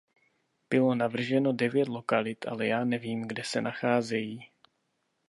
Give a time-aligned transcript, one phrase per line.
[0.69, 4.49] Bylo navrženo devět lokalit, ale já nevím, kde se nacházejí.